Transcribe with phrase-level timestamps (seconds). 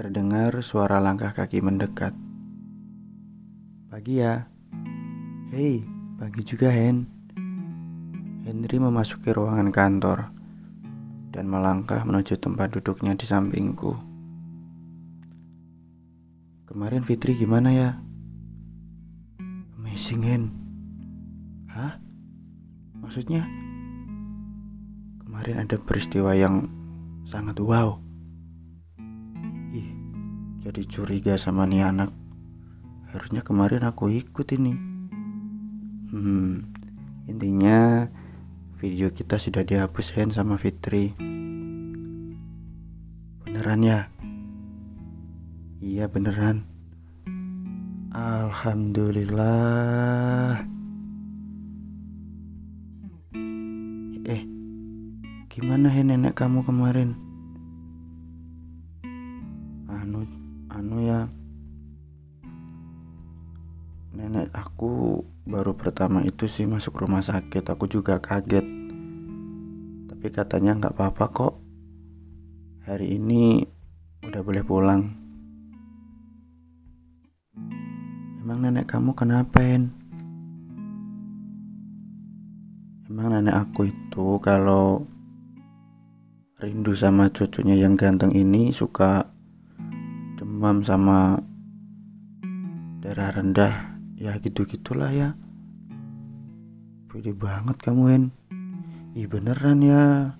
[0.00, 2.16] Terdengar suara langkah kaki mendekat.
[3.92, 4.48] Pagi ya.
[5.52, 5.84] Hei,
[6.16, 7.04] pagi juga Hen.
[8.48, 10.32] Henry memasuki ruangan kantor
[11.36, 13.92] dan melangkah menuju tempat duduknya di sampingku.
[16.64, 17.90] Kemarin Fitri gimana ya?
[19.76, 20.42] Amazing Hen.
[21.76, 22.00] Hah?
[23.04, 23.44] Maksudnya?
[25.28, 26.72] Kemarin ada peristiwa yang
[27.28, 28.00] sangat wow.
[30.60, 32.12] Jadi curiga sama nih anak.
[33.08, 34.76] Harusnya kemarin aku ikut ini.
[36.12, 36.68] Hmm,
[37.24, 38.04] intinya
[38.76, 41.16] video kita sudah dihapus Hen sama Fitri.
[43.40, 44.12] Beneran ya?
[45.80, 46.68] Iya beneran.
[48.12, 50.60] Alhamdulillah.
[54.28, 54.44] Eh,
[55.48, 57.29] gimana Hen nenek kamu kemarin?
[64.30, 67.66] Nenek aku baru pertama itu sih masuk rumah sakit.
[67.66, 68.62] Aku juga kaget.
[70.06, 71.54] Tapi katanya nggak apa-apa kok.
[72.86, 73.66] Hari ini
[74.22, 75.02] udah boleh pulang.
[78.38, 79.90] Emang nenek kamu kenapa, Hen?
[83.10, 85.10] Emang nenek aku itu kalau
[86.62, 89.26] rindu sama cucunya yang ganteng ini suka
[90.38, 91.42] demam sama
[93.02, 93.89] darah rendah
[94.20, 95.32] ya gitu-gitulah ya.
[97.08, 98.24] Pede banget kamu Hen.
[99.16, 100.36] Ih beneran ya.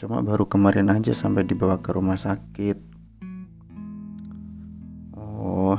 [0.00, 2.80] Cuma baru kemarin aja sampai dibawa ke rumah sakit.
[5.12, 5.76] Oh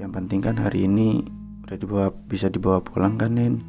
[0.00, 1.20] yang penting kan hari ini
[1.68, 3.60] udah dibawa bisa dibawa pulang kan Hen?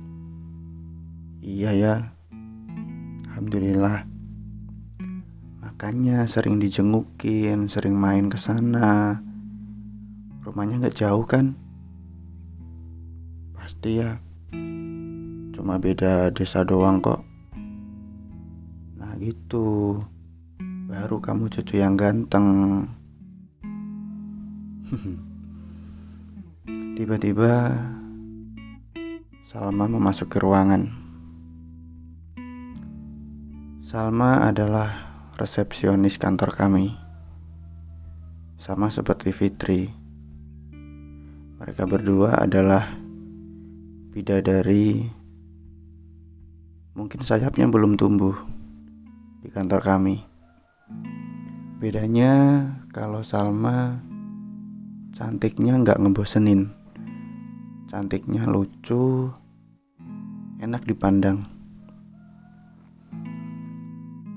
[1.44, 1.94] Iya ya.
[3.28, 4.08] Alhamdulillah.
[5.68, 9.20] Makanya sering dijengukin sering main ke sana.
[10.48, 11.67] Rumahnya nggak jauh kan
[13.68, 14.16] pasti ya.
[15.52, 17.20] Cuma beda desa doang kok.
[18.96, 20.00] Nah gitu.
[20.88, 22.48] Baru kamu cucu yang ganteng.
[26.96, 27.76] Tiba-tiba
[29.52, 30.88] Salma memasuki ruangan.
[33.84, 36.96] Salma adalah resepsionis kantor kami.
[38.64, 39.92] Sama seperti Fitri.
[41.60, 43.07] Mereka berdua adalah
[44.18, 45.06] bidadari
[46.98, 48.34] mungkin sayapnya belum tumbuh
[49.46, 50.26] di kantor kami.
[51.78, 54.02] Bedanya kalau Salma
[55.14, 56.74] cantiknya nggak ngebosenin,
[57.94, 59.30] cantiknya lucu,
[60.66, 61.46] enak dipandang.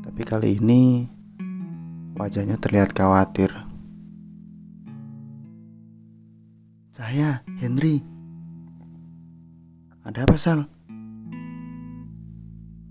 [0.04, 1.08] Tapi kali ini
[2.20, 3.48] wajahnya terlihat khawatir.
[6.92, 8.19] Saya, Henry.
[10.10, 10.66] Ada apa, Sal?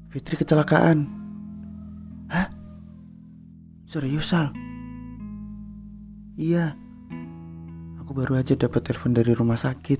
[0.07, 1.03] Fitri kecelakaan.
[2.31, 2.47] Hah?
[3.84, 4.56] Serius, Sal?
[6.40, 6.80] Iya.
[8.00, 10.00] Aku baru aja dapat telepon dari rumah sakit.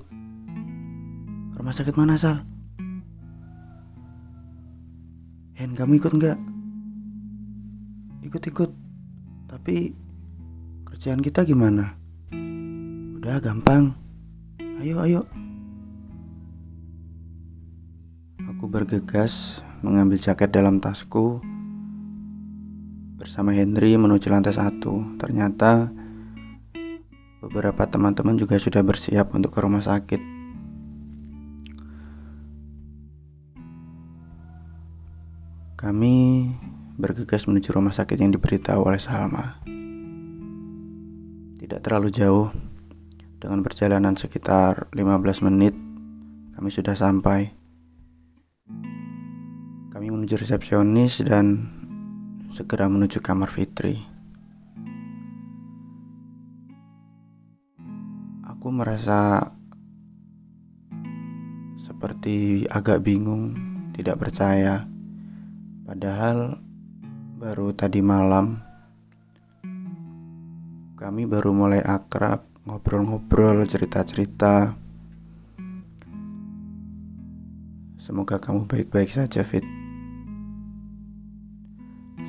[1.60, 2.40] Rumah sakit mana, Sal?
[5.60, 6.38] Hen, kamu ikut nggak?
[8.32, 8.70] Ikut-ikut.
[9.44, 9.92] Tapi
[10.88, 12.00] kerjaan kita gimana?
[13.20, 13.92] Udah gampang.
[14.80, 15.28] Ayo, ayo.
[18.70, 21.42] Bergegas mengambil jaket dalam tasku
[23.18, 25.18] bersama Henry menuju lantai satu.
[25.18, 25.90] Ternyata
[27.42, 30.22] beberapa teman-teman juga sudah bersiap untuk ke rumah sakit.
[35.74, 36.14] Kami
[36.94, 39.58] bergegas menuju rumah sakit yang diberitahu oleh Salma.
[41.58, 42.52] Tidak terlalu jauh,
[43.40, 45.72] dengan perjalanan sekitar 15 menit,
[46.52, 47.59] kami sudah sampai.
[50.20, 51.64] Menuju resepsionis dan
[52.52, 54.04] segera menuju kamar Fitri.
[58.44, 59.48] Aku merasa
[61.80, 63.56] seperti agak bingung,
[63.96, 64.84] tidak percaya.
[65.88, 66.60] Padahal
[67.40, 68.60] baru tadi malam
[71.00, 74.76] kami baru mulai akrab, ngobrol-ngobrol, cerita-cerita.
[77.96, 79.79] Semoga kamu baik-baik saja, Fit.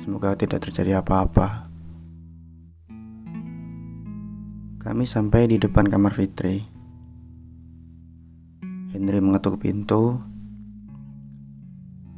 [0.02, 1.70] Semoga tidak terjadi apa-apa.
[4.82, 6.58] Kami sampai di depan kamar Fitri.
[8.90, 10.18] Henry mengetuk pintu,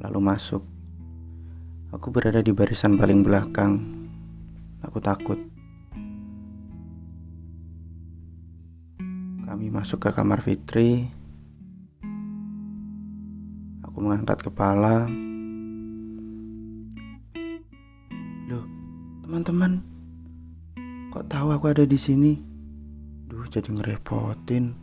[0.00, 0.64] lalu masuk.
[1.92, 3.84] Aku berada di barisan paling belakang.
[4.81, 5.36] Aku takut.
[9.44, 11.04] Kami masuk ke kamar Fitri.
[13.84, 15.04] Aku mengangkat kepala,
[19.34, 19.82] teman-teman,
[21.10, 22.38] kok tahu aku ada di sini?
[23.26, 24.78] Duh, jadi ngerepotin.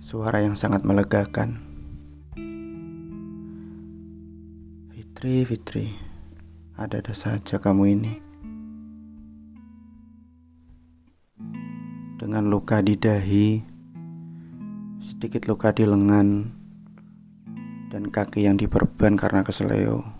[0.00, 1.60] Suara yang sangat melegakan.
[4.88, 5.92] Fitri, Fitri,
[6.80, 8.14] ada-ada saja kamu ini.
[12.24, 13.60] Dengan luka di dahi,
[15.04, 16.56] sedikit luka di lengan,
[17.92, 20.13] dan kaki yang diperban karena keseleo.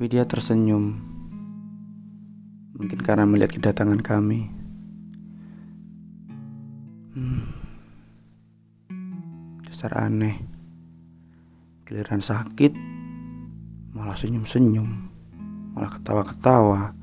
[0.00, 0.96] Tapi dia tersenyum,
[2.72, 4.48] mungkin karena melihat kedatangan kami.
[7.12, 7.44] Hmm.
[9.60, 10.40] Dasar aneh.
[11.84, 12.72] Giliran sakit
[13.92, 14.88] malah senyum-senyum,
[15.76, 16.96] malah ketawa-ketawa.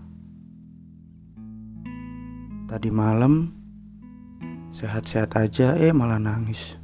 [2.65, 3.53] Tadi malam
[4.73, 6.81] sehat-sehat aja eh malah nangis.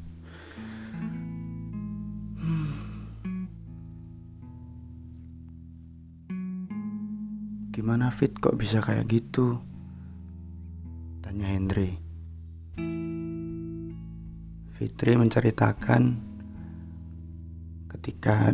[7.93, 9.61] Gimana Fit kok bisa kayak gitu?
[11.21, 11.93] Tanya Hendry.
[14.73, 16.17] Fitri menceritakan
[17.93, 18.49] ketika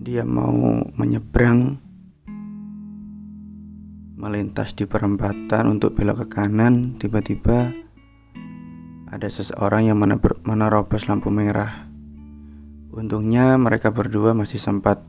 [0.00, 1.76] dia mau menyeberang
[4.16, 7.68] melintas di perempatan untuk belok ke kanan tiba-tiba
[9.12, 10.00] ada seseorang yang
[10.40, 11.84] menerobos lampu merah
[12.96, 15.04] untungnya mereka berdua masih sempat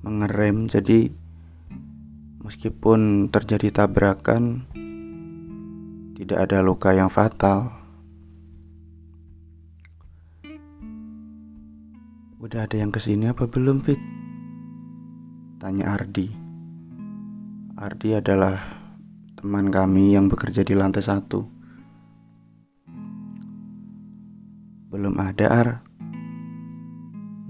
[0.00, 1.12] mengerem jadi
[2.46, 4.64] meskipun terjadi tabrakan
[6.14, 7.76] tidak ada luka yang fatal
[12.46, 13.98] Udah ada yang ke sini apa belum, Fit?
[15.58, 16.30] Tanya Ardi.
[17.74, 18.54] Ardi adalah
[19.34, 21.42] teman kami yang bekerja di lantai satu.
[24.94, 25.68] Belum ada, Ar.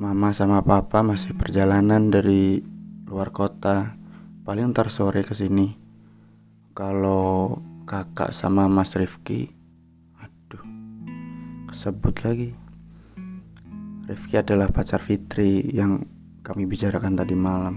[0.01, 2.65] Mama sama papa masih perjalanan dari
[3.05, 4.01] luar kota.
[4.47, 5.75] Paling ntar sore ke sini.
[6.71, 9.51] Kalau kakak sama Mas Rifki,
[10.23, 10.63] aduh,
[11.67, 12.55] kesebut lagi.
[14.07, 16.07] Rifki adalah pacar Fitri yang
[16.47, 17.75] kami bicarakan tadi malam.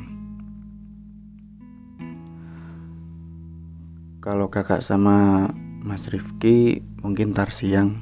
[4.22, 5.50] Kalau kakak sama
[5.82, 7.98] Mas Rifki mungkin tar siang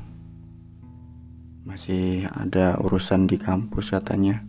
[1.63, 4.46] masih ada urusan di kampus katanya.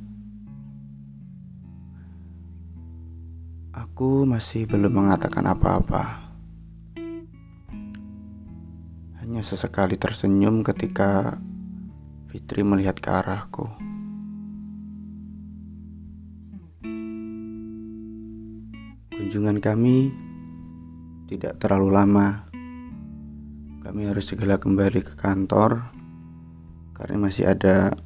[3.98, 6.30] Aku masih belum mengatakan apa-apa.
[9.18, 11.34] Hanya sesekali tersenyum ketika
[12.30, 13.66] Fitri melihat ke arahku.
[19.18, 20.14] Kunjungan kami
[21.26, 22.46] tidak terlalu lama.
[23.82, 25.90] Kami harus segera kembali ke kantor
[26.94, 27.98] karena masih ada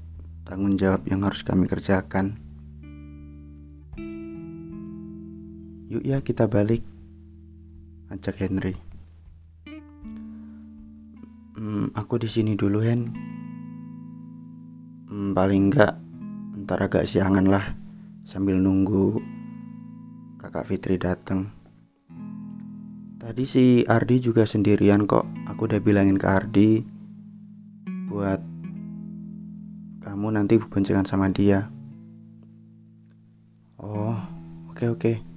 [0.49, 2.42] tanggung jawab yang harus kami kerjakan.
[5.93, 6.81] Yuk ya kita balik,
[8.09, 8.73] ajak Henry.
[11.53, 13.13] Hmm, aku di sini dulu Hen.
[15.13, 16.01] Hmm, paling enggak
[16.65, 17.77] ntar agak siangan lah
[18.25, 19.21] sambil nunggu
[20.41, 21.53] kakak Fitri datang
[23.21, 25.29] tadi si Ardi juga sendirian kok.
[25.53, 26.71] Aku udah bilangin ke Ardi
[28.09, 28.41] buat
[30.09, 31.69] kamu nanti boncengan sama dia.
[33.77, 34.17] Oh
[34.73, 34.97] oke okay, oke.
[34.97, 35.32] okay.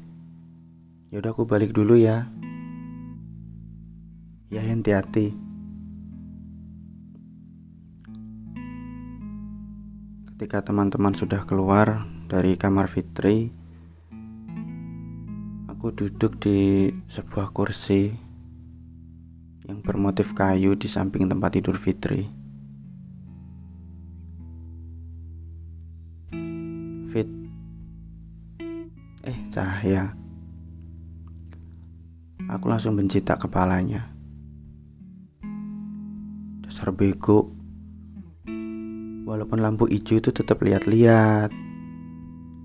[1.15, 2.27] Yaudah aku balik dulu ya
[4.51, 5.31] ya hati-hati
[10.35, 13.55] Ketika teman-teman sudah keluar dari kamar Fitri,
[15.71, 18.11] aku duduk di sebuah kursi
[19.63, 22.27] yang bermotif kayu di samping tempat tidur Fitri.
[27.15, 27.31] Fit,
[29.23, 30.24] eh cahaya.
[32.49, 34.09] Aku langsung benci tak kepalanya.
[36.61, 37.55] Dasar bego,
[39.25, 41.49] Walaupun lampu hijau itu tetap lihat-lihat.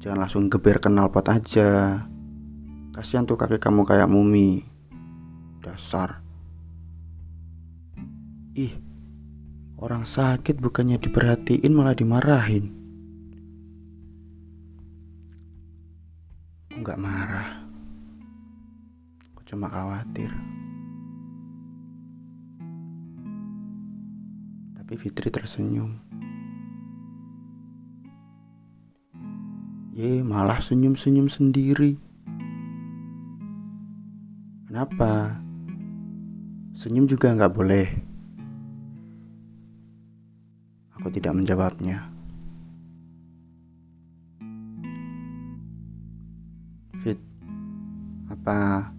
[0.04, 2.04] Jangan langsung geber kenal pot aja.
[2.92, 4.68] Kasihan tuh kaki kamu kayak mumi.
[5.64, 6.20] Dasar.
[8.52, 8.76] Ih,
[9.80, 12.76] orang sakit bukannya diperhatiin malah dimarahin.
[16.68, 17.20] Aku nggak marah.
[17.20, 17.20] Aku
[19.50, 20.30] cuma khawatir.
[24.78, 25.99] Tapi Fitri tersenyum.
[29.90, 31.99] Ye malah senyum-senyum sendiri.
[34.71, 35.35] Kenapa?
[36.78, 37.90] Senyum juga nggak boleh.
[40.95, 42.07] Aku tidak menjawabnya.
[47.02, 47.19] Fit,
[48.30, 48.95] apa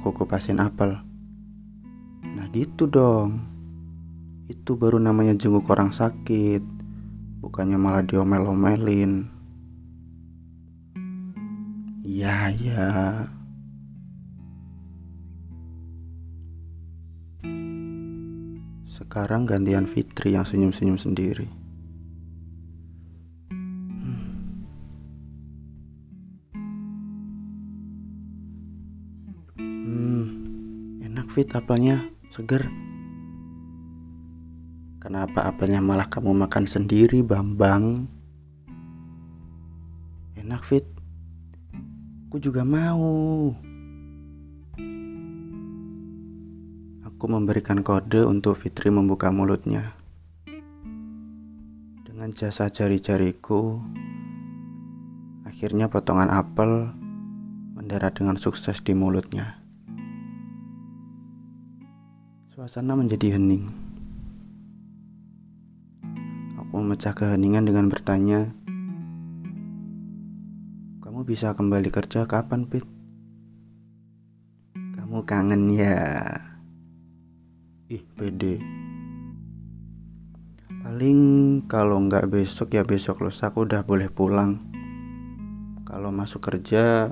[0.00, 0.96] aku kupasin apel?
[2.24, 3.44] Nah gitu dong.
[4.48, 6.64] Itu baru namanya jenguk orang sakit.
[7.44, 9.28] Bukannya malah diomel-omelin.
[12.00, 12.88] Iya, ya.
[18.88, 21.59] Sekarang gantian Fitri yang senyum-senyum sendiri.
[31.30, 32.66] Fit apelnya, seger.
[34.98, 38.10] Kenapa apelnya malah kamu makan sendiri, Bambang?
[40.34, 40.82] Enak Fit.
[42.26, 43.54] Aku juga mau.
[47.06, 49.94] Aku memberikan kode untuk Fitri membuka mulutnya.
[52.02, 53.78] Dengan jasa jari-jariku,
[55.46, 56.90] akhirnya potongan apel
[57.78, 59.59] mendarat dengan sukses di mulutnya.
[62.60, 63.72] Suasana menjadi hening.
[66.60, 68.52] Aku memecah keheningan dengan bertanya,
[71.00, 72.84] "Kamu bisa kembali kerja kapan, Pit?"
[74.76, 76.04] "Kamu kangen ya?"
[77.88, 78.60] Ih, pede.
[80.84, 81.20] Paling
[81.64, 84.60] kalau nggak besok ya besok lusa aku udah boleh pulang.
[85.88, 87.08] Kalau masuk kerja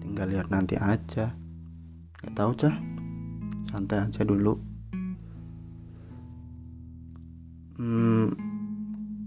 [0.00, 1.36] tinggal lihat nanti aja.
[2.24, 2.95] Gak tahu cah.
[3.76, 4.56] Santai aja dulu.
[7.76, 8.32] Hmm,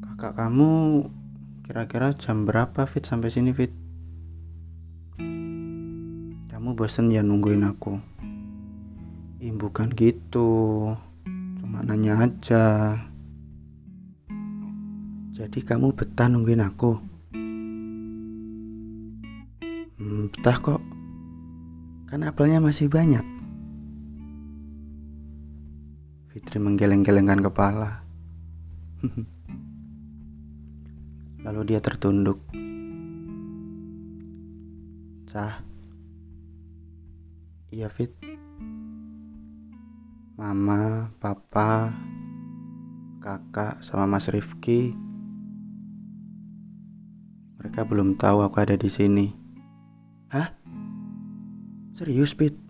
[0.01, 1.05] kakak kamu
[1.61, 3.69] kira-kira jam berapa Fit sampai sini Fit?
[6.49, 8.01] Kamu bosen ya nungguin aku?
[9.37, 10.97] Ih, bukan gitu.
[11.61, 12.97] Cuma nanya aja.
[15.29, 16.97] Jadi kamu betah nungguin aku?
[19.93, 20.81] Hmm, betah kok.
[22.09, 23.38] Kan apelnya masih banyak.
[26.39, 27.99] Fitri menggeleng-gelengkan kepala.
[31.43, 32.39] Lalu dia tertunduk.
[35.27, 35.59] Cah.
[37.75, 38.15] Iya, Fit
[40.39, 41.91] mama, papa,
[43.19, 44.95] kakak, sama Mas Rifki.
[47.59, 49.35] Mereka belum tahu aku ada di sini.
[50.31, 50.55] Hah?
[51.99, 52.68] Serius, Pit?